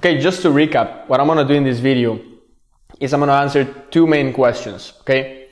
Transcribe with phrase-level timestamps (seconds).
[0.00, 2.18] Okay, just to recap, what I'm gonna do in this video
[2.98, 5.48] is I'm gonna answer two main questions, okay?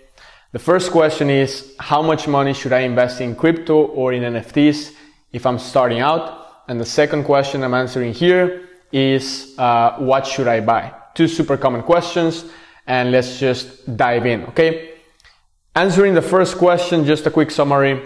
[0.53, 4.95] The first question is how much money should I invest in crypto or in NFTs
[5.35, 6.63] if I'm starting out?
[6.67, 10.95] And the second question I'm answering here is uh, what should I buy?
[11.15, 12.47] Two super common questions,
[12.87, 14.95] and let's just dive in, okay?
[15.75, 18.01] Answering the first question, just a quick summary.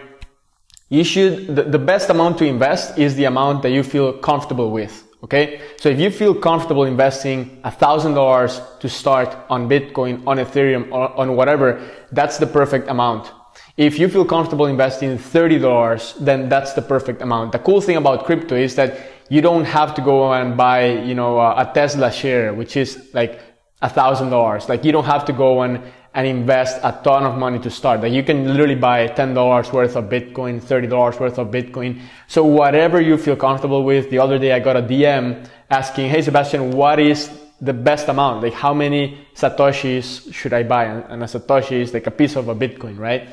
[0.88, 4.72] You should, the, the best amount to invest is the amount that you feel comfortable
[4.72, 5.04] with.
[5.22, 5.60] Okay.
[5.76, 10.90] So if you feel comfortable investing a thousand dollars to start on Bitcoin, on Ethereum,
[10.90, 11.80] or on whatever,
[12.10, 13.30] that's the perfect amount.
[13.76, 17.52] If you feel comfortable investing $30, then that's the perfect amount.
[17.52, 18.98] The cool thing about crypto is that
[19.30, 23.40] you don't have to go and buy, you know, a Tesla share, which is like
[23.80, 24.68] a thousand dollars.
[24.68, 25.80] Like you don't have to go and
[26.14, 28.02] and invest a ton of money to start.
[28.02, 32.00] Like you can literally buy $10 worth of Bitcoin, $30 worth of Bitcoin.
[32.28, 34.10] So whatever you feel comfortable with.
[34.10, 38.42] The other day I got a DM asking, Hey Sebastian, what is the best amount?
[38.42, 40.84] Like how many Satoshis should I buy?
[40.84, 43.28] And a Satoshi is like a piece of a Bitcoin, right?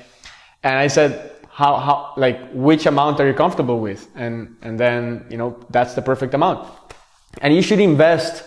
[0.64, 4.08] And I said, how, how, like which amount are you comfortable with?
[4.16, 6.66] And, and then, you know, that's the perfect amount.
[7.42, 8.46] And you should invest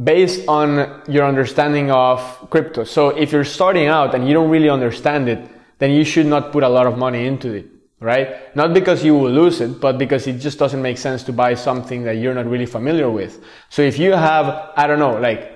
[0.00, 2.84] based on your understanding of crypto.
[2.84, 5.46] So if you're starting out and you don't really understand it,
[5.78, 7.66] then you should not put a lot of money into it,
[8.00, 8.54] right?
[8.56, 11.54] Not because you will lose it, but because it just doesn't make sense to buy
[11.54, 13.44] something that you're not really familiar with.
[13.68, 15.50] So if you have, I don't know, like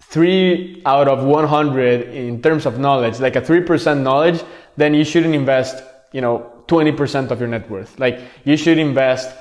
[0.00, 4.42] three out of 100 in terms of knowledge, like a 3% knowledge,
[4.76, 5.82] then you shouldn't invest,
[6.12, 7.98] you know, 20% of your net worth.
[7.98, 9.36] Like you should invest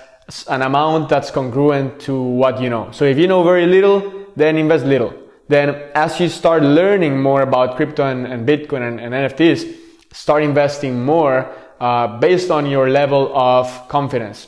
[0.49, 2.89] an amount that's congruent to what you know.
[2.91, 5.13] So if you know very little, then invest little.
[5.47, 9.75] Then as you start learning more about crypto and, and Bitcoin and, and, NFTs,
[10.11, 14.47] start investing more uh, based on your level of confidence.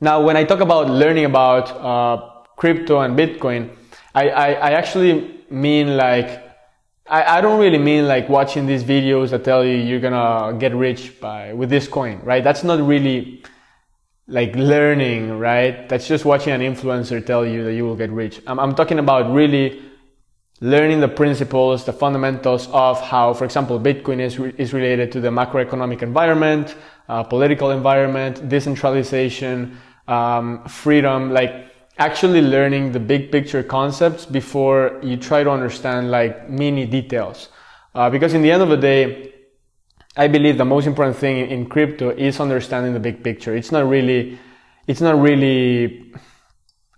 [0.00, 3.70] Now, when I talk about learning about uh, crypto and Bitcoin,
[4.14, 6.50] I, I, I actually mean like
[7.10, 11.20] I, don't really mean like watching these videos that tell you you're gonna get rich
[11.20, 12.44] by with this coin, right?
[12.44, 13.42] That's not really
[14.30, 15.88] like learning, right?
[15.88, 18.40] That's just watching an influencer tell you that you will get rich.
[18.46, 19.82] I'm, I'm talking about really
[20.60, 25.30] learning the principles, the fundamentals of how, for example, Bitcoin is, is related to the
[25.30, 26.76] macroeconomic environment,
[27.08, 29.76] uh, political environment, decentralization,
[30.06, 31.66] um, freedom, like
[31.98, 37.48] actually learning the big picture concepts before you try to understand like mini details.
[37.94, 39.29] Uh, because in the end of the day,
[40.20, 43.56] I believe the most important thing in crypto is understanding the big picture.
[43.56, 44.38] It's not really,
[44.86, 46.12] it's not really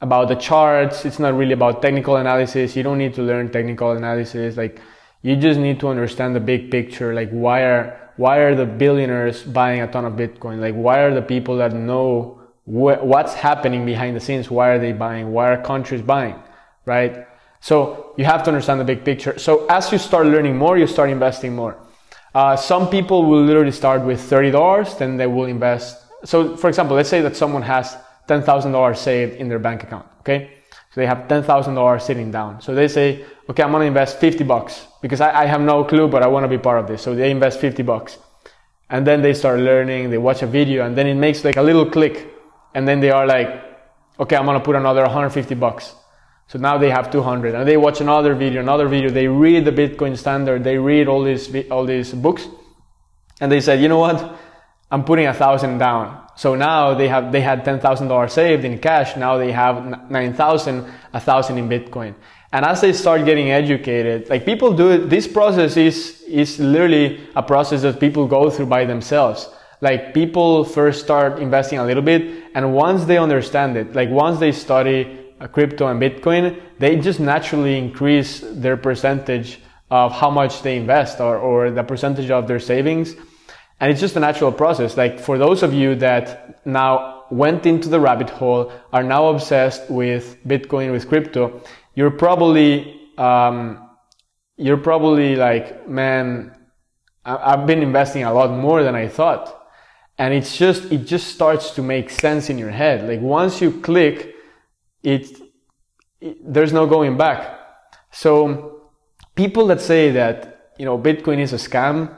[0.01, 1.05] about the charts.
[1.05, 2.75] It's not really about technical analysis.
[2.75, 4.57] You don't need to learn technical analysis.
[4.57, 4.81] Like
[5.23, 7.15] you just need to understand the big picture.
[7.15, 10.59] Like why are, why are the billionaires buying a ton of Bitcoin?
[10.59, 14.51] Like why are the people that know wh- what's happening behind the scenes?
[14.51, 15.31] Why are they buying?
[15.31, 16.43] Why are countries buying?
[16.87, 17.25] Right?
[17.61, 19.39] So you have to understand the big picture.
[19.39, 21.79] So as you start learning more, you start investing more.
[22.35, 26.05] Uh, some people will literally start with $30, then they will invest.
[26.25, 27.97] So, for example, let's say that someone has
[28.29, 30.51] $10,000 saved in their bank account, okay?
[30.95, 32.61] So they have $10,000 sitting down.
[32.61, 36.09] So they say, okay, I'm to invest 50 bucks because I, I have no clue,
[36.09, 37.03] but I want to be part of this.
[37.03, 38.19] So they invest 50 bucks.
[38.89, 41.63] And then they start learning, they watch a video, and then it makes like a
[41.63, 42.29] little click.
[42.75, 43.49] And then they are like,
[44.21, 45.95] okay, I'm to put another 150 bucks.
[46.53, 49.09] So now they have 200 and they watch another video, another video.
[49.09, 50.63] They read the Bitcoin standard.
[50.63, 52.47] They read all these, all these books
[53.41, 54.39] and they said, you know what?
[54.91, 56.27] I'm putting a thousand down.
[56.37, 59.17] So now they have, they had $10,000 saved in cash.
[59.17, 62.15] Now they have 9,000, a thousand in Bitcoin.
[62.53, 67.27] And as they start getting educated, like people do it, this process is, is literally
[67.35, 69.49] a process that people go through by themselves.
[69.81, 74.39] Like people first start investing a little bit and once they understand it, like once
[74.39, 79.61] they study crypto and Bitcoin, they just naturally increase their percentage
[79.91, 83.15] of how much they invest or, or the percentage of their savings.
[83.81, 84.97] And it's just a natural process.
[84.97, 89.91] Like for those of you that now went into the rabbit hole, are now obsessed
[89.91, 91.61] with Bitcoin, with crypto,
[91.95, 93.91] you're probably, um,
[94.57, 96.57] you're probably like, man,
[97.25, 99.61] I've been investing a lot more than I thought.
[100.17, 103.09] And it's just, it just starts to make sense in your head.
[103.09, 104.35] Like once you click,
[105.03, 105.42] it,
[106.45, 107.59] there's no going back.
[108.11, 108.91] So
[109.35, 112.17] people that say that, you know, Bitcoin is a scam,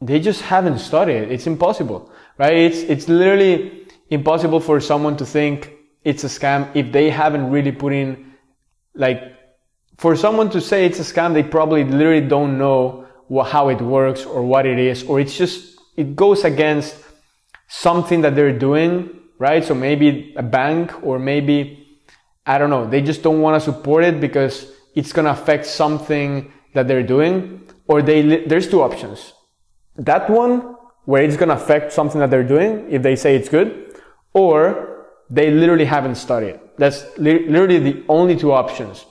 [0.00, 1.30] they just haven't studied.
[1.30, 2.54] It's impossible, right?
[2.54, 5.72] It's, it's literally impossible for someone to think
[6.04, 8.34] it's a scam if they haven't really put in,
[8.94, 9.20] like,
[9.98, 13.80] for someone to say it's a scam, they probably literally don't know what, how it
[13.80, 16.94] works or what it is, or it's just, it goes against
[17.68, 19.64] something that they're doing right?
[19.64, 21.85] So maybe a bank or maybe
[22.46, 25.66] I don't know, they just don't want to support it because it's going to affect
[25.66, 29.32] something that they're doing or they, there's two options.
[29.96, 33.48] That one where it's going to affect something that they're doing if they say it's
[33.48, 34.00] good
[34.32, 36.60] or they literally haven't studied.
[36.78, 39.04] That's li- literally the only two options.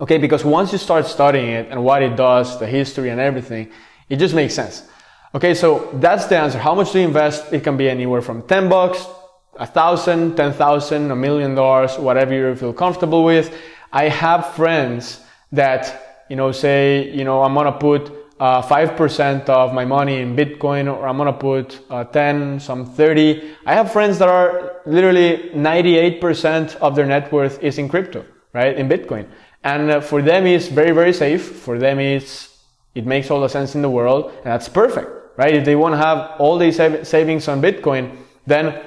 [0.00, 3.70] Okay, because once you start studying it and what it does, the history and everything,
[4.08, 4.86] it just makes sense.
[5.34, 6.58] Okay, so that's the answer.
[6.58, 7.52] How much do you invest?
[7.52, 9.06] It can be anywhere from 10 bucks,
[9.56, 13.56] a thousand, ten thousand, a million dollars, whatever you feel comfortable with.
[13.92, 15.20] I have friends
[15.52, 20.34] that, you know, say, you know, I'm gonna put uh, 5% of my money in
[20.34, 23.54] Bitcoin or I'm gonna put uh, 10, some 30.
[23.66, 28.76] I have friends that are literally 98% of their net worth is in crypto, right?
[28.76, 29.26] In Bitcoin.
[29.62, 31.42] And uh, for them it's very, very safe.
[31.42, 32.58] For them it's,
[32.94, 35.54] it makes all the sense in the world and that's perfect, right?
[35.54, 38.16] If they want to have all sav- savings on Bitcoin,
[38.46, 38.82] then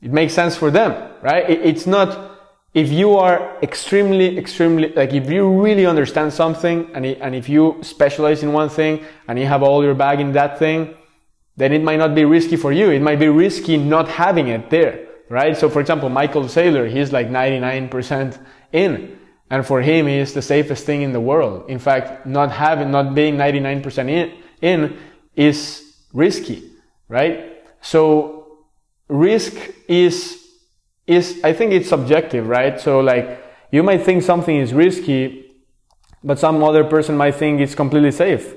[0.00, 1.48] it makes sense for them, right?
[1.48, 2.38] It, it's not,
[2.74, 7.78] if you are extremely, extremely, like if you really understand something and, and if you
[7.82, 10.94] specialize in one thing and you have all your bag in that thing,
[11.56, 12.90] then it might not be risky for you.
[12.90, 15.56] It might be risky not having it there, right?
[15.56, 18.38] So for example, Michael Saylor, he's like 99%
[18.72, 19.18] in.
[19.50, 21.68] And for him, it's the safest thing in the world.
[21.68, 24.98] In fact, not having, not being 99% in, in
[25.34, 26.70] is risky,
[27.08, 27.64] right?
[27.80, 28.37] So
[29.08, 29.54] risk
[29.88, 30.46] is,
[31.06, 32.78] is, I think it's subjective, right?
[32.80, 35.50] So like, you might think something is risky,
[36.22, 38.54] but some other person might think it's completely safe.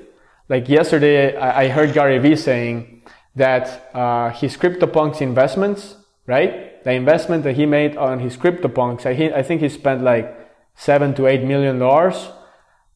[0.48, 3.02] Like yesterday, I, I heard Gary Vee saying
[3.36, 5.96] that, uh, his CryptoPunks investments,
[6.26, 6.82] right?
[6.84, 10.38] The investment that he made on his CryptoPunks, I, I think he spent like
[10.74, 12.28] seven to eight million dollars.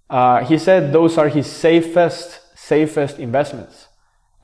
[0.08, 3.88] Uh, he said those are his safest, safest investments.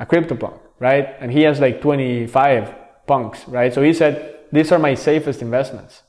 [0.01, 1.15] A CryptoPunk, right?
[1.21, 2.75] And he has like 25
[3.07, 3.73] punks, right?
[3.73, 6.03] So he said, these are my safest investments.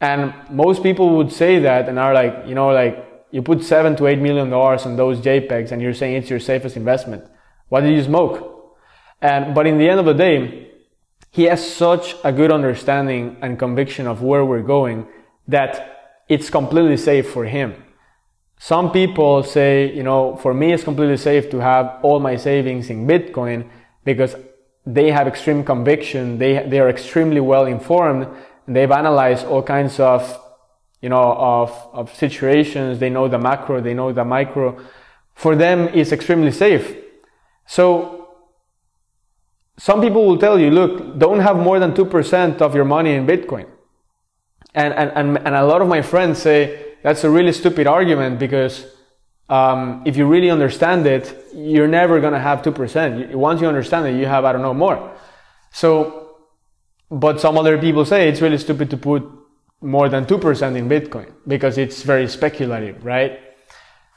[0.00, 3.96] And most people would say that and are like, you know, like you put seven
[3.96, 7.24] to eight million dollars on those JPEGs and you're saying it's your safest investment.
[7.68, 8.76] What did you smoke?
[9.20, 10.70] And, but in the end of the day,
[11.30, 15.06] he has such a good understanding and conviction of where we're going
[15.48, 17.74] that it's completely safe for him.
[18.58, 22.90] Some people say, you know, for me it's completely safe to have all my savings
[22.90, 23.68] in Bitcoin
[24.04, 24.36] because
[24.84, 26.38] they have extreme conviction.
[26.38, 28.28] They, they are extremely well informed
[28.66, 30.40] and they've analyzed all kinds of,
[31.00, 32.98] you know, of, of situations.
[32.98, 34.80] They know the macro, they know the micro.
[35.34, 36.96] For them, it's extremely safe.
[37.66, 38.28] So
[39.78, 43.26] some people will tell you, look, don't have more than 2% of your money in
[43.26, 43.66] Bitcoin.
[44.74, 48.38] And, and, and, and a lot of my friends say that's a really stupid argument
[48.38, 48.86] because
[49.48, 53.34] um, if you really understand it, you're never going to have 2%.
[53.34, 55.14] Once you understand it, you have, I don't know, more.
[55.72, 56.36] So,
[57.10, 59.22] but some other people say it's really stupid to put
[59.80, 63.40] more than 2% in Bitcoin because it's very speculative, right?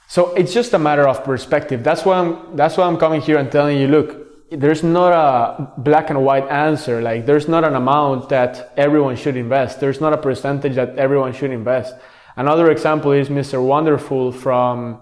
[0.08, 1.84] So it's just a matter of perspective.
[1.84, 5.72] That's why I'm, that's why I'm coming here and telling you, look, there's not a
[5.78, 7.02] black and white answer.
[7.02, 9.80] Like there's not an amount that everyone should invest.
[9.80, 11.96] There's not a percentage that everyone should invest.
[12.36, 13.66] Another example is Mr.
[13.66, 15.02] Wonderful from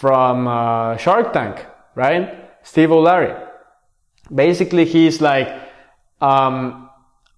[0.00, 2.48] from uh, Shark Tank, right?
[2.62, 3.34] Steve O'Leary.
[4.34, 5.48] Basically, he's like,
[6.22, 6.88] um,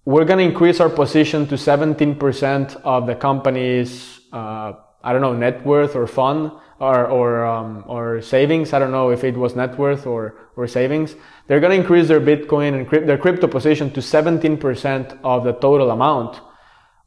[0.05, 4.71] we're gonna increase our position to 17% of the company's, uh,
[5.03, 8.71] I don't know, net worth or fund or or um, or savings.
[8.71, 11.15] I don't know if it was net worth or or savings.
[11.47, 15.91] They're going to increase their Bitcoin and their crypto position to 17% of the total
[15.91, 16.39] amount,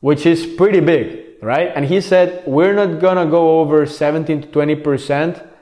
[0.01, 1.73] which is pretty big, right?
[1.75, 5.53] And he said we're not to go over 17 to 20%.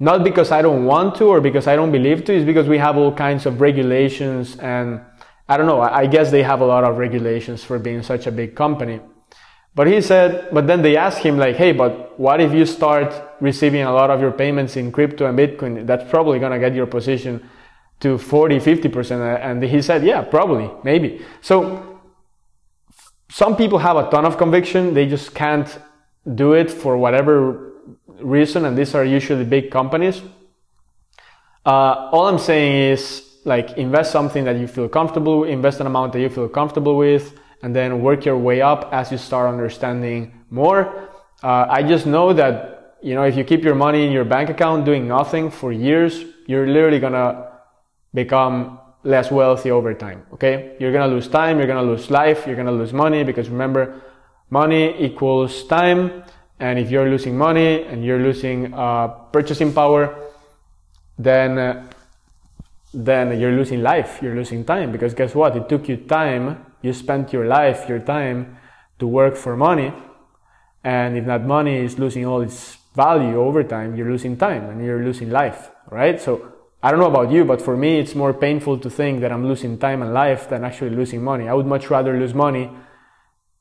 [0.00, 2.78] Not because I don't want to or because I don't believe to, it's because we
[2.78, 5.00] have all kinds of regulations and
[5.48, 8.32] I don't know, I guess they have a lot of regulations for being such a
[8.32, 9.00] big company.
[9.74, 13.12] But he said, but then they asked him like, hey, but what if you start
[13.40, 15.86] receiving a lot of your payments in crypto and Bitcoin?
[15.86, 17.48] That's probably going to get your position
[18.00, 19.40] to 40, 50%.
[19.40, 21.24] And he said, yeah, probably, maybe.
[21.40, 21.93] So
[23.34, 24.94] some people have a ton of conviction.
[24.94, 25.68] They just can't
[26.36, 27.72] do it for whatever
[28.20, 28.64] reason.
[28.64, 30.22] And these are usually big companies.
[31.66, 36.12] Uh, all I'm saying is like invest something that you feel comfortable, invest an amount
[36.12, 40.32] that you feel comfortable with and then work your way up as you start understanding
[40.50, 41.08] more.
[41.42, 44.48] Uh, I just know that, you know, if you keep your money in your bank
[44.48, 47.50] account doing nothing for years, you're literally gonna
[48.14, 50.26] become less wealthy over time.
[50.32, 50.76] Okay.
[50.80, 54.02] You're gonna lose time, you're gonna lose life, you're gonna lose money because remember,
[54.50, 56.24] money equals time.
[56.58, 60.16] And if you're losing money and you're losing uh, purchasing power,
[61.18, 61.90] then uh,
[62.92, 65.56] then you're losing life, you're losing time because guess what?
[65.56, 68.58] It took you time you spent your life, your time
[68.98, 69.90] to work for money.
[70.84, 74.84] And if that money is losing all its value over time, you're losing time and
[74.84, 76.20] you're losing life, right?
[76.20, 76.52] So
[76.84, 79.48] I don't know about you, but for me, it's more painful to think that I'm
[79.48, 81.48] losing time and life than actually losing money.
[81.48, 82.70] I would much rather lose money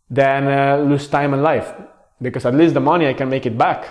[0.10, 1.74] than uh, lose time and life
[2.22, 3.86] because at least the money I can make it back.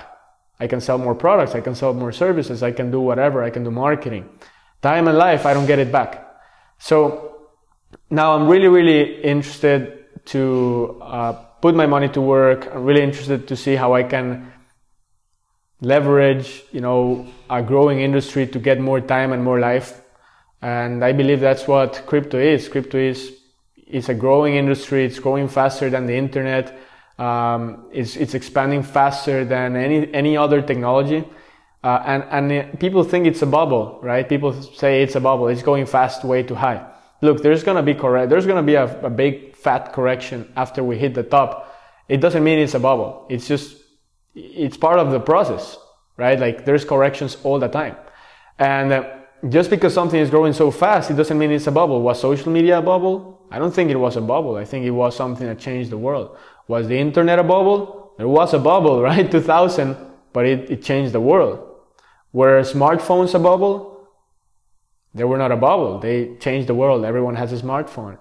[0.61, 3.49] I can sell more products, I can sell more services, I can do whatever, I
[3.49, 4.29] can do marketing.
[4.83, 6.29] Time and life, I don't get it back.
[6.77, 7.49] So
[8.11, 12.69] now I'm really, really interested to uh, put my money to work.
[12.71, 14.52] I'm really interested to see how I can
[15.83, 20.01] leverage, you know, a growing industry to get more time and more life.
[20.63, 22.69] And I believe that's what crypto is.
[22.69, 23.33] Crypto is
[23.89, 25.05] is a growing industry.
[25.05, 26.79] It's growing faster than the internet.
[27.19, 31.25] Um, it's it's expanding faster than any any other technology.
[31.83, 34.29] Uh, and and people think it's a bubble, right?
[34.29, 35.49] People say it's a bubble.
[35.49, 36.87] It's going fast, way too high.
[37.23, 38.31] Look, there's gonna be correct.
[38.31, 41.75] There's gonna be a, a big fat correction after we hit the top.
[42.09, 43.27] It doesn't mean it's a bubble.
[43.29, 43.82] It's just
[44.35, 45.79] it's part of the process,
[46.17, 46.39] right?
[46.39, 47.97] Like there's corrections all the time.
[48.59, 49.05] And uh,
[49.49, 52.01] just because something is growing so fast, it doesn't mean it's a bubble.
[52.03, 53.41] Was social media a bubble?
[53.51, 54.57] I don't think it was a bubble.
[54.57, 56.37] I think it was something that changed the world.
[56.69, 58.15] Was the internet a bubble?
[58.19, 59.31] There was a bubble, right?
[59.31, 59.97] 2000,
[60.33, 61.69] but it, it changed the world.
[62.33, 64.09] Were smartphones a bubble?
[65.15, 65.99] They were not a bubble.
[65.99, 67.05] They changed the world.
[67.05, 68.19] Everyone has a smartphone.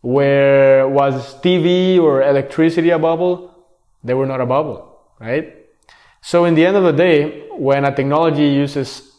[0.00, 3.54] Where was TV or electricity a bubble?
[4.04, 4.87] They were not a bubble,
[5.20, 5.54] right?
[6.20, 9.12] So in the end of the day, when a technology uses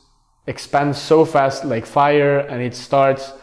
[0.48, 3.34] expands so fast like fire and it starts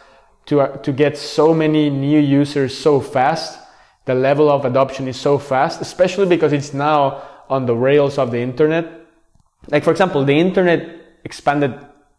[0.45, 3.59] to, uh, to get so many new users so fast,
[4.05, 8.31] the level of adoption is so fast, especially because it's now on the rails of
[8.31, 8.85] the internet.
[9.69, 11.73] Like for example, the internet expanded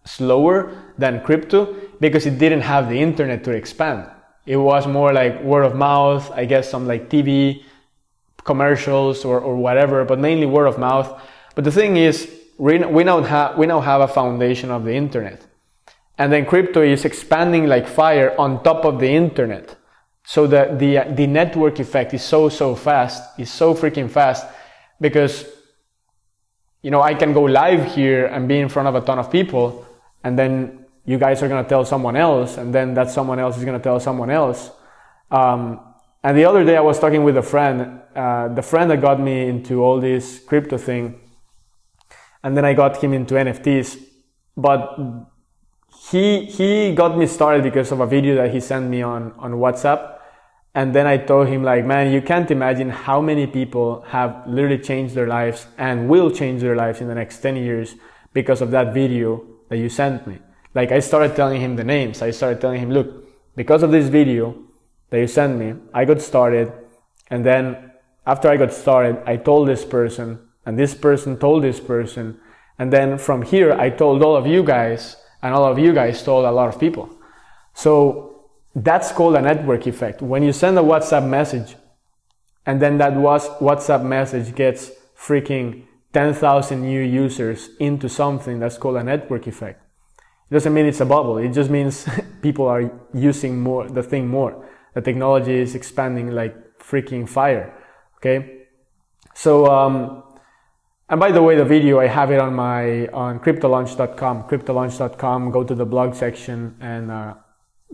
[0.05, 4.11] slower than crypto because it didn't have the internet to expand.
[4.47, 7.63] It was more like word of mouth, I guess some like TV
[8.53, 11.09] commercials or, or whatever, but mainly word of mouth.
[11.55, 12.17] But the thing is,
[12.57, 15.47] we, we, now have, we now have a foundation of the internet.
[16.17, 19.77] And then crypto is expanding like fire on top of the internet.
[20.25, 24.47] So the, the, the network effect is so, so fast, is so freaking fast
[25.01, 25.47] because,
[26.83, 29.31] you know, I can go live here and be in front of a ton of
[29.31, 29.87] people
[30.25, 33.57] and then you guys are going to tell someone else and then that someone else
[33.57, 34.71] is going to tell someone else.
[35.31, 35.81] Um,
[36.23, 39.21] and the other day I was talking with a friend, uh, the friend that got
[39.21, 41.21] me into all this crypto thing.
[42.43, 43.99] And then I got him into NFTs.
[44.57, 44.99] But
[46.11, 49.53] he, he got me started because of a video that he sent me on, on
[49.53, 50.19] WhatsApp.
[50.75, 54.79] And then I told him like, man, you can't imagine how many people have literally
[54.79, 57.95] changed their lives and will change their lives in the next 10 years
[58.33, 60.39] because of that video that you sent me.
[60.75, 62.23] Like I started telling him the names.
[62.23, 64.57] I started telling him, look, because of this video,
[65.11, 65.75] that you sent me.
[65.95, 66.73] I got started
[67.31, 67.93] and then
[68.27, 72.39] after I got started, I told this person and this person told this person.
[72.79, 76.23] And then from here, I told all of you guys and all of you guys
[76.23, 77.09] told a lot of people.
[77.75, 80.21] So that's called a network effect.
[80.21, 81.77] When you send a WhatsApp message
[82.67, 89.05] and then that WhatsApp message gets freaking 10,000 new users into something that's called a
[89.05, 89.83] network effect.
[90.51, 91.39] It doesn't mean it's a bubble.
[91.39, 92.07] It just means
[92.43, 94.69] people are using more, the thing more
[94.99, 97.73] the technology is expanding like freaking fire.
[98.17, 98.67] Okay.
[99.33, 100.25] So, um,
[101.09, 105.63] and by the way, the video, I have it on my, on cryptolaunch.com, cryptolaunch.com, go
[105.63, 107.35] to the blog section and, uh,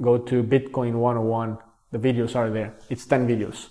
[0.00, 1.58] go to Bitcoin 101.
[1.92, 2.74] The videos are there.
[2.88, 3.68] It's 10 videos.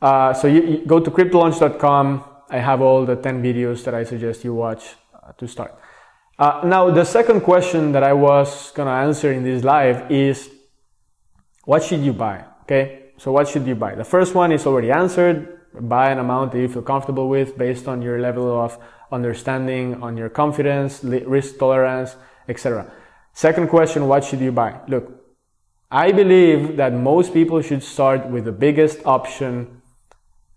[0.00, 2.24] Uh, so you, you, go to cryptolaunch.com.
[2.48, 5.78] I have all the 10 videos that I suggest you watch uh, to start.
[6.38, 10.48] Uh, now, the second question that I was going to answer in this live is
[11.64, 12.46] what should you buy?
[12.62, 13.94] Okay, so what should you buy?
[13.94, 15.60] The first one is already answered.
[15.80, 18.78] Buy an amount that you feel comfortable with based on your level of
[19.10, 22.16] understanding, on your confidence, risk tolerance,
[22.48, 22.90] etc.
[23.32, 24.78] Second question, what should you buy?
[24.88, 25.22] Look,
[25.90, 29.82] I believe that most people should start with the biggest option,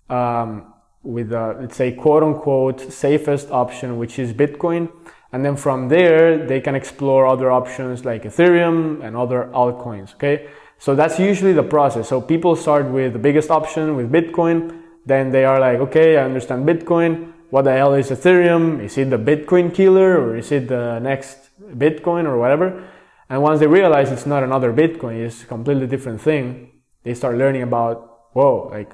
[0.10, 4.92] um, with the, let's say, quote unquote, safest option, which is Bitcoin.
[5.32, 10.14] And then from there, they can explore other options like Ethereum and other altcoins.
[10.16, 10.48] Okay.
[10.78, 12.10] So that's usually the process.
[12.10, 14.82] So people start with the biggest option with Bitcoin.
[15.06, 17.34] Then they are like, okay, I understand Bitcoin.
[17.50, 18.84] What the hell is Ethereum?
[18.84, 22.88] Is it the Bitcoin killer or is it the next Bitcoin or whatever?
[23.30, 26.72] And once they realize it's not another Bitcoin, it's a completely different thing,
[27.04, 28.92] they start learning about, whoa, like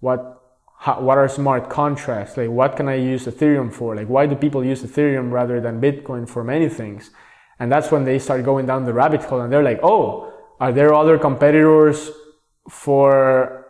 [0.00, 0.40] what,
[0.78, 2.36] how, what are smart contracts?
[2.36, 3.94] Like what can I use Ethereum for?
[3.94, 7.10] Like why do people use Ethereum rather than Bitcoin for many things?
[7.60, 10.32] And that's when they start going down the rabbit hole and they're like, oh,
[10.64, 12.10] are there other competitors
[12.70, 13.66] for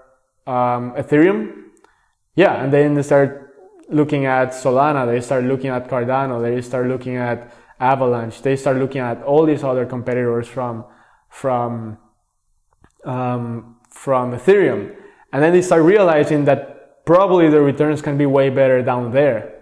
[0.47, 1.71] um, Ethereum.
[2.37, 3.53] Yeah, and then they start
[3.89, 8.77] looking at Solana, they start looking at Cardano, they start looking at Avalanche, they start
[8.77, 10.85] looking at all these other competitors from
[11.29, 11.99] from
[13.05, 14.95] um, from Ethereum,
[15.33, 19.53] and then they start realizing that probably the returns can be way better down there.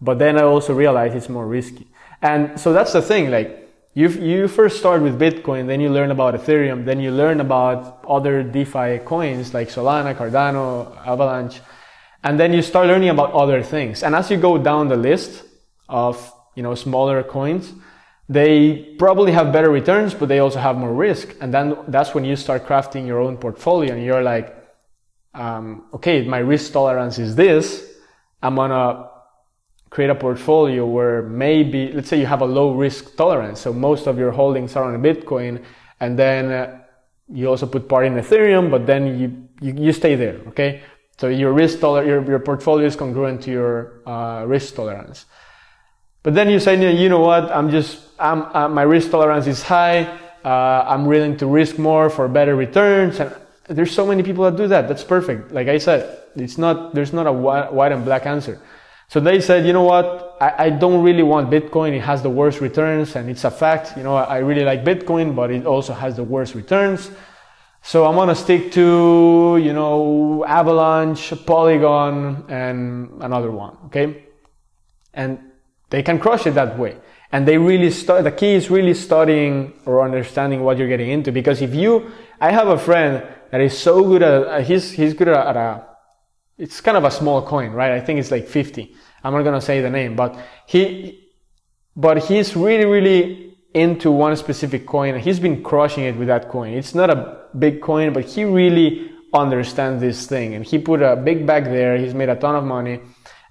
[0.00, 1.88] But then I also realize it's more risky,
[2.22, 3.30] and so that's the thing.
[3.30, 3.63] Like
[3.94, 8.04] you you first start with Bitcoin, then you learn about Ethereum, then you learn about
[8.08, 11.60] other DeFi coins like Solana, Cardano, Avalanche,
[12.24, 14.02] and then you start learning about other things.
[14.02, 15.44] And as you go down the list
[15.88, 17.72] of you know smaller coins,
[18.28, 21.36] they probably have better returns, but they also have more risk.
[21.40, 24.56] And then that's when you start crafting your own portfolio, and you're like,
[25.34, 27.92] um, okay, my risk tolerance is this.
[28.42, 29.08] I'm gonna
[29.94, 33.60] create a portfolio where maybe, let's say you have a low risk tolerance.
[33.60, 35.62] So most of your holdings are on Bitcoin
[36.00, 36.80] and then uh,
[37.32, 40.40] you also put part in Ethereum, but then you, you, you stay there.
[40.48, 40.82] Okay.
[41.16, 45.26] So your risk toler, your, your portfolio is congruent to your uh, risk tolerance.
[46.24, 47.52] But then you say, you know what?
[47.52, 50.06] I'm just, I'm, uh, my risk tolerance is high.
[50.44, 53.20] Uh, I'm willing to risk more for better returns.
[53.20, 53.32] And
[53.68, 54.88] there's so many people that do that.
[54.88, 55.52] That's perfect.
[55.52, 58.60] Like I said, it's not, there's not a white and black answer.
[59.08, 60.36] So they said, you know what?
[60.40, 61.92] I, I, don't really want Bitcoin.
[61.92, 63.96] It has the worst returns and it's a fact.
[63.96, 67.10] You know, I really like Bitcoin, but it also has the worst returns.
[67.82, 73.76] So I'm going to stick to, you know, Avalanche, Polygon, and another one.
[73.86, 74.24] Okay.
[75.12, 75.38] And
[75.90, 76.96] they can crush it that way.
[77.30, 81.30] And they really start, the key is really studying or understanding what you're getting into.
[81.30, 85.28] Because if you, I have a friend that is so good at, he's, he's good
[85.28, 85.86] at a,
[86.58, 87.92] it's kind of a small coin, right?
[87.92, 88.94] I think it's like 50.
[89.22, 91.30] I'm not to say the name, but he,
[91.96, 95.18] but he's really, really into one specific coin.
[95.18, 96.74] He's been crushing it with that coin.
[96.74, 101.16] It's not a big coin, but he really understands this thing and he put a
[101.16, 101.96] big bag there.
[101.96, 103.00] He's made a ton of money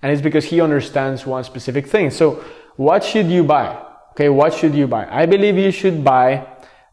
[0.01, 2.09] and it's because he understands one specific thing.
[2.09, 2.43] So
[2.77, 3.83] what should you buy?
[4.11, 4.29] Okay.
[4.29, 5.07] What should you buy?
[5.09, 6.47] I believe you should buy,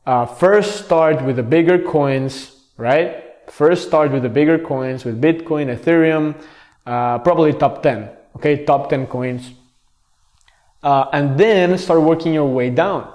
[0.06, 3.29] uh, first start with the bigger coins, right?
[3.50, 6.40] First start with the bigger coins with Bitcoin, Ethereum,
[6.86, 8.08] uh, probably top 10.
[8.36, 9.50] Okay, top 10 coins.
[10.82, 13.12] Uh, and then start working your way down.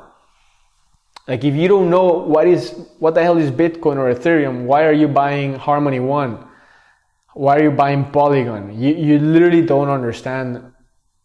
[1.27, 4.83] Like if you don't know what is what the hell is Bitcoin or Ethereum, why
[4.83, 6.45] are you buying Harmony One?
[7.33, 8.79] Why are you buying Polygon?
[8.79, 10.61] You you literally don't understand.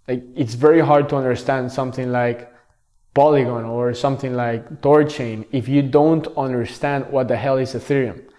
[0.09, 2.51] Like it's very hard to understand something like
[3.13, 8.30] Polygon or something like Thorchain if you don't understand what the hell is Ethereum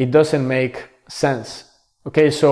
[0.00, 1.64] it doesn't make sense.
[2.06, 2.48] Okay, so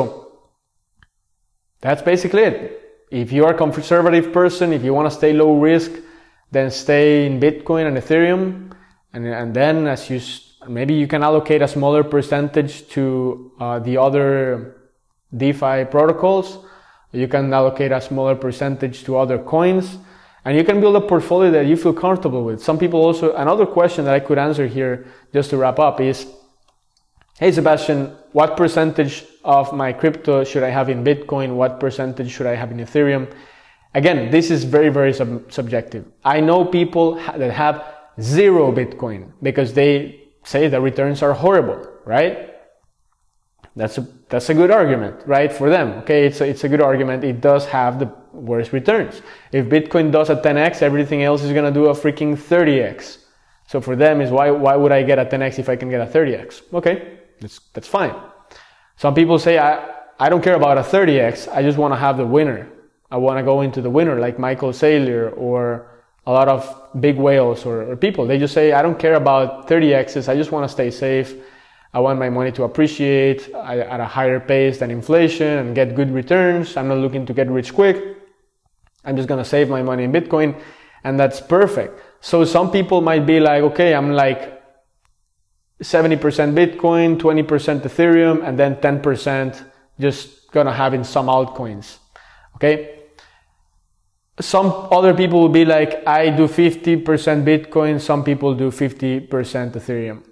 [1.80, 2.82] that's basically it.
[3.10, 5.90] If you are a conservative person, if you want to stay low risk,
[6.50, 8.72] then stay in Bitcoin and Ethereum.
[9.14, 10.20] And, and then as you,
[10.68, 14.76] maybe you can allocate a smaller percentage to uh, the other
[15.34, 16.58] DeFi protocols.
[17.12, 19.96] You can allocate a smaller percentage to other coins
[20.44, 22.62] and you can build a portfolio that you feel comfortable with.
[22.62, 26.26] Some people also, another question that I could answer here just to wrap up is,
[27.38, 31.54] Hey Sebastian, what percentage of my crypto should I have in Bitcoin?
[31.54, 33.32] What percentage should I have in Ethereum?
[33.94, 36.04] Again, this is very, very sub- subjective.
[36.24, 41.86] I know people ha- that have zero Bitcoin because they say the returns are horrible,
[42.04, 42.54] right?
[43.76, 45.52] That's a, that's a good argument, right?
[45.52, 45.92] For them.
[46.02, 46.26] Okay.
[46.26, 47.22] It's a, it's a good argument.
[47.22, 49.22] It does have the worst returns.
[49.52, 53.18] If Bitcoin does a 10x, everything else is to do a freaking 30x.
[53.68, 56.00] So for them is why, why would I get a 10x if I can get
[56.00, 56.74] a 30x?
[56.74, 57.17] Okay.
[57.40, 58.14] That's, that's fine.
[58.96, 61.48] Some people say, I, I don't care about a 30x.
[61.52, 62.68] I just want to have the winner.
[63.10, 65.86] I want to go into the winner like Michael Saylor or
[66.26, 68.26] a lot of big whales or, or people.
[68.26, 70.28] They just say, I don't care about 30x's.
[70.28, 71.34] I just want to stay safe.
[71.94, 76.10] I want my money to appreciate at a higher pace than inflation and get good
[76.10, 76.76] returns.
[76.76, 78.16] I'm not looking to get rich quick.
[79.04, 80.60] I'm just going to save my money in Bitcoin.
[81.04, 81.98] And that's perfect.
[82.20, 84.57] So some people might be like, okay, I'm like
[85.82, 86.18] 70%
[86.54, 89.64] Bitcoin, 20% Ethereum, and then 10%
[90.00, 91.98] just gonna have in some altcoins.
[92.56, 92.94] Okay.
[94.40, 97.04] Some other people will be like, I do 50%
[97.44, 100.24] Bitcoin, some people do 50% Ethereum.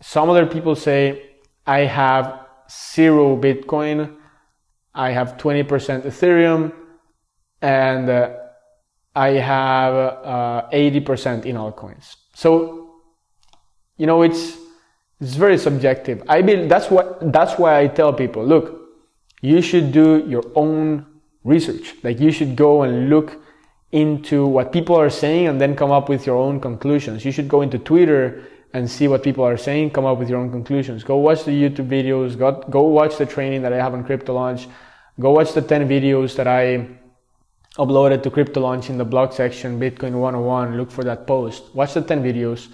[0.00, 1.30] Some other people say,
[1.66, 4.16] I have zero Bitcoin,
[4.94, 5.66] I have 20%
[6.04, 6.72] Ethereum,
[7.60, 8.30] and uh,
[9.14, 12.16] I have uh, 80% in altcoins.
[12.34, 13.02] So,
[13.96, 14.56] you know, it's,
[15.24, 16.22] it's very subjective.
[16.28, 18.80] I mean, that's what, that's why I tell people, look,
[19.40, 21.06] you should do your own
[21.44, 21.94] research.
[22.02, 23.40] Like you should go and look
[23.92, 27.24] into what people are saying and then come up with your own conclusions.
[27.24, 30.40] You should go into Twitter and see what people are saying, come up with your
[30.40, 31.04] own conclusions.
[31.04, 34.34] Go watch the YouTube videos, go, go watch the training that I have on Crypto
[34.34, 34.66] Launch,
[35.20, 36.88] go watch the 10 videos that I
[37.78, 41.74] uploaded to Crypto Launch in the blog section, Bitcoin 101, look for that post.
[41.74, 42.68] Watch the 10 videos.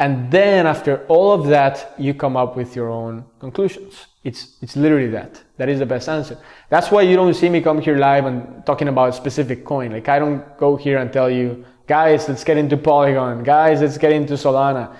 [0.00, 4.06] And then after all of that, you come up with your own conclusions.
[4.24, 5.42] It's, it's literally that.
[5.58, 6.38] That is the best answer.
[6.70, 9.92] That's why you don't see me come here live and talking about a specific coin.
[9.92, 13.42] Like I don't go here and tell you, guys, let's get into Polygon.
[13.42, 14.96] Guys, let's get into Solana.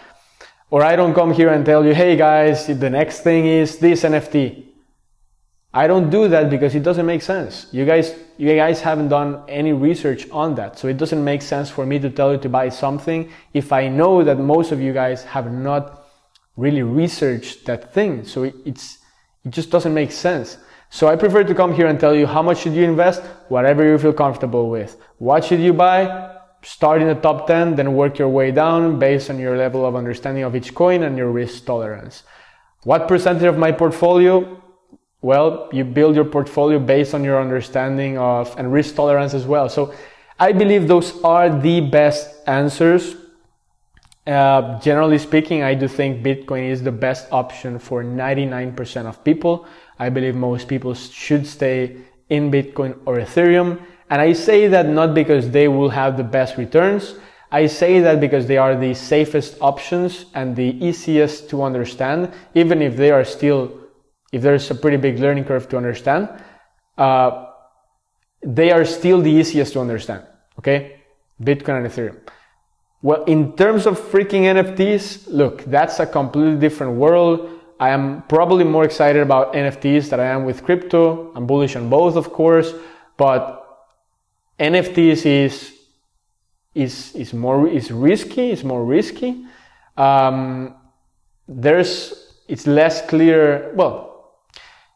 [0.69, 4.03] Or I don't come here and tell you, hey guys, the next thing is this
[4.03, 4.70] NFT.
[5.73, 7.69] I don't do that because it doesn't make sense.
[7.71, 10.79] You guys, you guys haven't done any research on that.
[10.79, 13.87] So it doesn't make sense for me to tell you to buy something if I
[13.87, 16.09] know that most of you guys have not
[16.57, 18.25] really researched that thing.
[18.25, 18.99] So it, it's,
[19.45, 20.59] it just doesn't make sense.
[20.91, 23.85] So I prefer to come here and tell you how much should you invest, whatever
[23.85, 24.97] you feel comfortable with.
[25.19, 26.37] What should you buy?
[26.63, 29.95] Start in the top 10, then work your way down based on your level of
[29.95, 32.25] understanding of each coin and your risk tolerance.
[32.83, 34.61] What percentage of my portfolio?
[35.23, 39.69] Well, you build your portfolio based on your understanding of and risk tolerance as well.
[39.69, 39.93] So
[40.39, 43.17] I believe those are the best answers.
[44.27, 49.67] Uh, generally speaking, I do think Bitcoin is the best option for 99% of people.
[49.99, 51.97] I believe most people should stay
[52.31, 53.81] in Bitcoin or Ethereum.
[54.09, 57.15] And I say that not because they will have the best returns.
[57.53, 62.81] I say that because they are the safest options and the easiest to understand, even
[62.81, 63.80] if they are still
[64.33, 66.29] if there's a pretty big learning curve to understand,
[66.99, 67.47] uh,
[68.43, 70.25] they are still the easiest to understand.
[70.59, 71.01] Okay,
[71.43, 72.19] Bitcoin and Ethereum.
[73.03, 77.49] Well, in terms of freaking NFTs, look, that's a completely different world.
[77.79, 81.33] I am probably more excited about NFTs than I am with crypto.
[81.35, 82.75] I'm bullish on both, of course,
[83.17, 83.57] but
[84.59, 85.73] NFTs is
[86.75, 88.51] is is more is risky.
[88.51, 89.47] It's more risky.
[89.97, 90.75] Um,
[91.49, 93.73] there's it's less clear.
[93.75, 94.10] Well,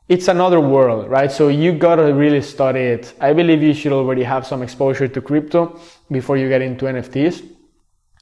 [0.09, 1.33] it's another world, right?
[1.33, 3.14] So you gotta really study it.
[3.21, 7.47] I believe you should already have some exposure to crypto before you get into NFTs.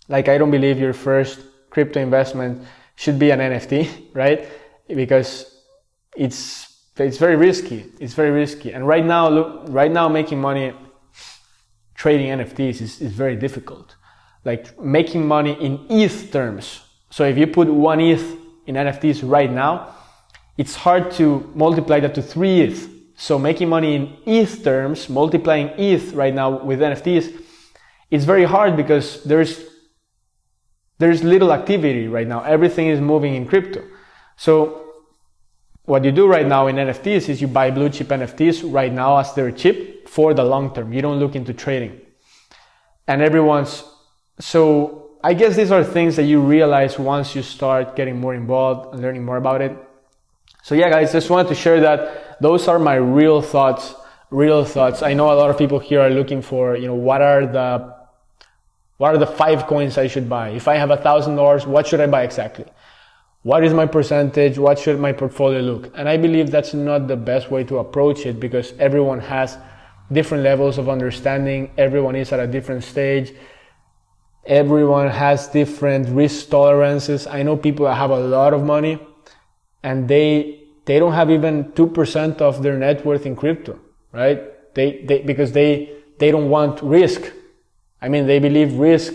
[0.09, 1.41] Like I don't believe your first
[1.71, 2.65] crypto investment
[2.95, 4.49] should be an NFT, right?
[4.87, 5.63] Because
[6.17, 7.87] it's it's very risky.
[7.99, 8.73] It's very risky.
[8.73, 10.75] And right now, look, right now making money
[11.95, 13.97] trading NFTs is, is very difficult.
[14.45, 16.81] Like making money in ETH terms.
[17.11, 19.95] So if you put one ETH in NFTs right now,
[20.57, 22.89] it's hard to multiply that to 3 ETH.
[23.17, 27.43] So making money in ETH terms, multiplying ETH right now with NFTs,
[28.11, 29.65] it's very hard because there's
[30.99, 32.43] there's little activity right now.
[32.43, 33.83] Everything is moving in crypto.
[34.37, 34.83] So
[35.85, 39.17] what you do right now in NFTs is you buy blue chip NFTs right now
[39.17, 40.93] as they're cheap for the long term.
[40.93, 42.01] You don't look into trading.
[43.09, 43.83] And everyone's
[44.39, 48.93] so I guess these are things that you realize once you start getting more involved
[48.93, 49.77] and learning more about it.
[50.63, 53.95] So yeah, guys, just wanted to share that those are my real thoughts,
[54.31, 55.03] real thoughts.
[55.03, 57.95] I know a lot of people here are looking for, you know, what are the,
[58.97, 60.51] what are the five coins I should buy?
[60.51, 62.65] If I have a thousand dollars, what should I buy exactly?
[63.43, 64.57] What is my percentage?
[64.57, 65.93] What should my portfolio look?
[65.97, 69.59] And I believe that's not the best way to approach it because everyone has
[70.13, 71.73] different levels of understanding.
[71.77, 73.35] Everyone is at a different stage.
[74.47, 77.27] Everyone has different risk tolerances.
[77.27, 79.01] I know people that have a lot of money
[79.83, 83.79] and they they don't have even 2% of their net worth in crypto,
[84.13, 84.75] right?
[84.75, 87.33] They, they, because they, they don't want risk.
[88.01, 89.15] I mean, they believe risk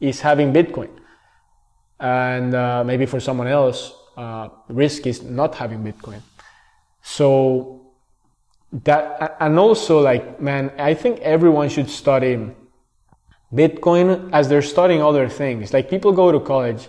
[0.00, 0.90] is having Bitcoin.
[2.00, 6.20] And, uh, maybe for someone else, uh, risk is not having Bitcoin.
[7.02, 7.92] So
[8.72, 12.50] that, and also like, man, I think everyone should study
[13.54, 15.72] Bitcoin as they're studying other things.
[15.72, 16.88] Like people go to college.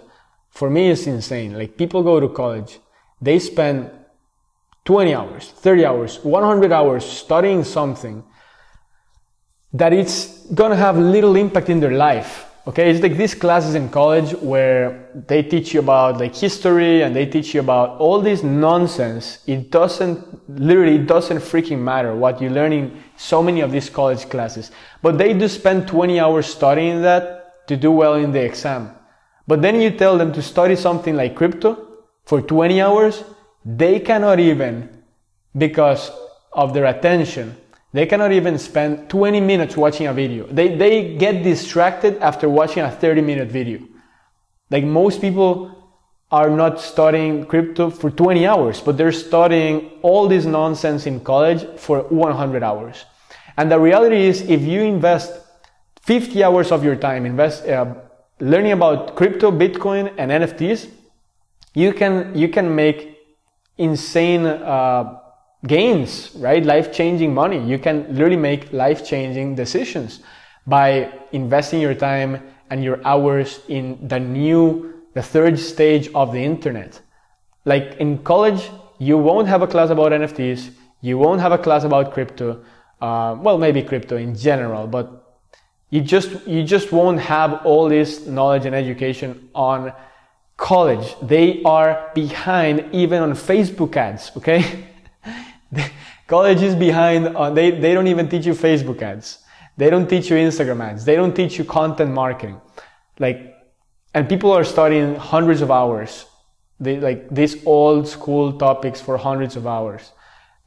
[0.50, 1.54] For me, it's insane.
[1.54, 2.80] Like people go to college
[3.21, 3.91] they spend
[4.86, 8.23] 20 hours, 30 hours, 100 hours studying something
[9.73, 12.45] that it's gonna have little impact in their life.
[12.67, 17.15] Okay, it's like these classes in college where they teach you about like history and
[17.15, 19.39] they teach you about all this nonsense.
[19.47, 23.89] It doesn't, literally, it doesn't freaking matter what you learn in so many of these
[23.89, 24.71] college classes.
[25.01, 28.91] But they do spend 20 hours studying that to do well in the exam.
[29.47, 31.88] But then you tell them to study something like crypto
[32.30, 33.24] for 20 hours,
[33.65, 34.88] they cannot even,
[35.58, 36.12] because
[36.54, 37.58] of their attention,
[37.92, 40.46] they cannot even spend 20 minutes watching a video.
[40.46, 43.80] They, they get distracted after watching a 30 minute video.
[44.70, 45.76] Like most people
[46.30, 51.65] are not studying crypto for 20 hours, but they're studying all this nonsense in college
[51.80, 53.06] for 100 hours.
[53.58, 55.34] And the reality is, if you invest
[56.04, 57.96] 50 hours of your time, invest, uh,
[58.39, 60.92] learning about crypto, Bitcoin, and NFTs,
[61.80, 63.18] you can you can make
[63.78, 65.20] insane uh,
[65.65, 66.63] gains, right?
[66.63, 67.60] Life changing money.
[67.72, 70.20] You can literally make life changing decisions
[70.68, 74.65] by investing your time and your hours in the new,
[75.13, 77.00] the third stage of the internet.
[77.65, 80.72] Like in college, you won't have a class about NFTs.
[81.02, 82.63] You won't have a class about crypto.
[83.02, 85.06] Uh, well, maybe crypto in general, but
[85.89, 89.94] you just, you just won't have all this knowledge and education on
[90.60, 91.15] college.
[91.22, 94.86] They are behind even on Facebook ads, okay?
[96.28, 99.39] college is behind on, they, they don't even teach you Facebook ads.
[99.78, 101.06] They don't teach you Instagram ads.
[101.06, 102.60] They don't teach you content marketing.
[103.17, 103.56] Like,
[104.13, 106.26] and people are studying hundreds of hours.
[106.80, 110.12] They like these old school topics for hundreds of hours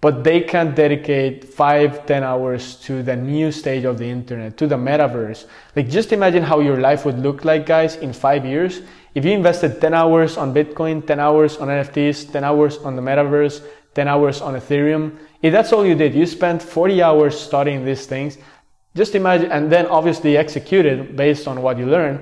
[0.02, 4.66] but they can dedicate five, ten hours to the new stage of the internet, to
[4.66, 5.46] the metaverse.
[5.76, 8.82] Like just imagine how your life would look like, guys, in five years.
[9.14, 13.02] If you invested 10 hours on Bitcoin, 10 hours on NFTs, 10 hours on the
[13.02, 13.62] metaverse,
[13.94, 18.06] 10 hours on Ethereum, if that's all you did, you spent 40 hours studying these
[18.06, 18.38] things,
[18.96, 22.20] just imagine, and then obviously executed based on what you learned.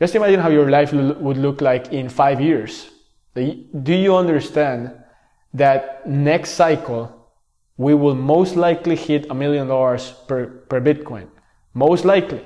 [0.00, 2.90] Just imagine how your life would look like in five years.
[3.34, 4.92] Do you understand
[5.54, 7.19] that next cycle
[7.80, 11.26] we will most likely hit a million dollars per, per Bitcoin.
[11.72, 12.42] Most likely,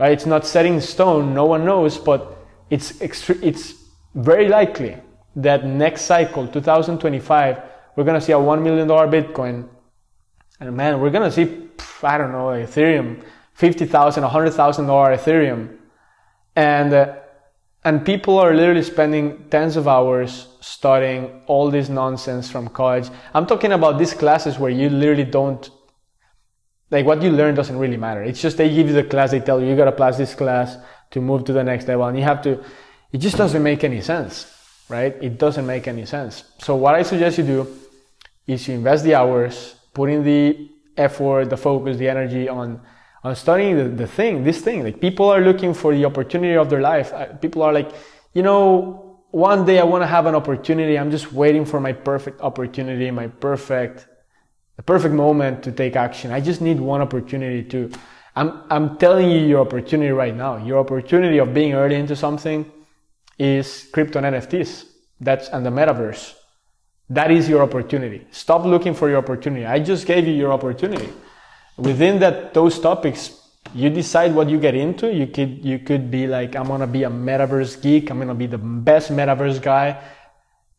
[0.00, 0.10] right?
[0.10, 1.32] It's not set in stone.
[1.32, 3.74] No one knows, but it's, extre- it's
[4.16, 4.96] very likely
[5.36, 7.62] that next cycle, 2025,
[7.94, 9.68] we're to see a $1 million Bitcoin.
[10.58, 11.68] And man, we're to see,
[12.02, 13.22] I don't know, Ethereum,
[13.56, 15.76] $50,000, $100,000 Ethereum.
[16.56, 17.14] And, uh,
[17.84, 23.10] and people are literally spending tens of hours studying all this nonsense from college.
[23.34, 25.68] I'm talking about these classes where you literally don't,
[26.90, 28.22] like what you learn doesn't really matter.
[28.22, 30.78] It's just they give you the class, they tell you, you gotta pass this class
[31.10, 32.64] to move to the next level and you have to,
[33.12, 34.50] it just doesn't make any sense,
[34.88, 35.14] right?
[35.20, 36.44] It doesn't make any sense.
[36.58, 37.78] So what I suggest you do
[38.46, 42.80] is you invest the hours, put in the effort, the focus, the energy on
[43.24, 44.84] on studying the, the thing, this thing.
[44.84, 47.12] Like people are looking for the opportunity of their life.
[47.40, 47.90] People are like,
[48.34, 50.98] you know, one day I want to have an opportunity.
[50.98, 54.06] I'm just waiting for my perfect opportunity, my perfect,
[54.76, 56.30] the perfect moment to take action.
[56.30, 57.90] I just need one opportunity to,
[58.36, 60.58] I'm, I'm telling you your opportunity right now.
[60.58, 62.70] Your opportunity of being early into something
[63.38, 64.84] is crypto and NFTs.
[65.20, 66.34] That's, and the metaverse.
[67.08, 68.26] That is your opportunity.
[68.30, 69.64] Stop looking for your opportunity.
[69.64, 71.10] I just gave you your opportunity
[71.76, 73.40] within that those topics
[73.74, 75.12] you decide what you get into.
[75.12, 78.10] You could you could be like i'm gonna be a metaverse geek.
[78.10, 80.00] I'm gonna be the best metaverse guy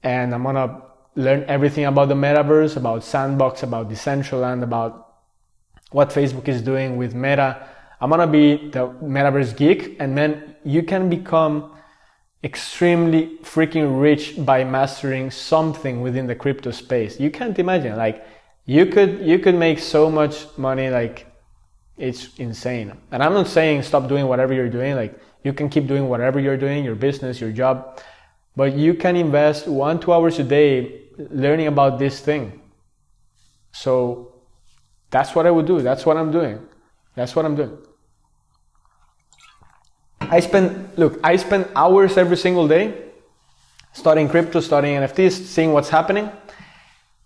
[0.03, 0.81] and i'm gonna
[1.15, 5.13] learn everything about the metaverse about sandbox about decentraland about
[5.91, 7.67] what facebook is doing with meta.
[7.99, 11.71] I'm gonna be the metaverse geek and then you can become
[12.43, 17.19] extremely freaking rich by mastering something within the crypto space.
[17.19, 18.23] You can't imagine like
[18.65, 21.27] you could you could make so much money like
[21.97, 22.91] it's insane.
[23.11, 26.39] And i'm not saying stop doing whatever you're doing like you can keep doing whatever
[26.39, 28.01] you're doing your business your job
[28.55, 32.61] but you can invest one two hours a day learning about this thing.
[33.71, 34.33] So
[35.09, 35.81] that's what i would do.
[35.81, 36.59] That's what i'm doing.
[37.15, 37.77] That's what i'm doing.
[40.21, 43.11] I spend look i spend hours every single day
[43.93, 46.29] studying crypto studying nfts seeing what's happening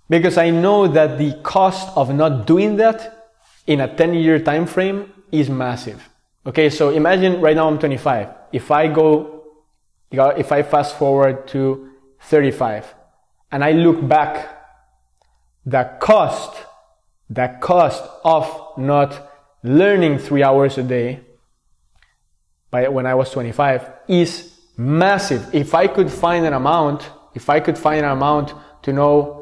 [0.09, 3.31] because I know that the cost of not doing that
[3.67, 6.09] in a 10 year time frame is massive.
[6.45, 8.27] Okay, so imagine right now I'm 25.
[8.51, 9.43] If I go,
[10.11, 11.89] if I fast forward to
[12.21, 12.95] 35
[13.51, 14.57] and I look back,
[15.65, 16.65] the cost,
[17.29, 19.29] the cost of not
[19.61, 21.19] learning three hours a day
[22.71, 25.53] by when I was 25 is massive.
[25.53, 29.38] If I could find an amount, if I could find an amount to know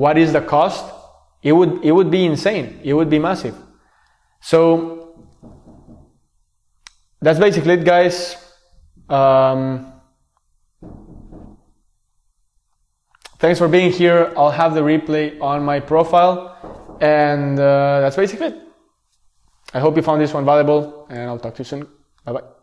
[0.00, 0.84] what is the cost?
[1.42, 2.80] It would, it would be insane.
[2.82, 3.54] It would be massive.
[4.40, 5.26] So
[7.20, 8.36] that's basically it, guys.
[9.10, 9.92] Um,
[13.38, 14.32] thanks for being here.
[14.38, 16.96] I'll have the replay on my profile.
[17.02, 18.58] And uh, that's basically it.
[19.74, 21.86] I hope you found this one valuable, and I'll talk to you soon.
[22.24, 22.59] Bye bye.